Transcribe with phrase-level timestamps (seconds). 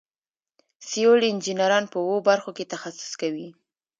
[0.87, 3.47] سیول انجینران په اوو برخو کې تخصص کوي.